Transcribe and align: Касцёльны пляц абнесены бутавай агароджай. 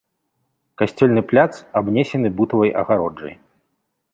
Касцёльны 0.81 1.21
пляц 1.31 1.53
абнесены 1.81 2.27
бутавай 2.39 2.71
агароджай. 2.85 3.35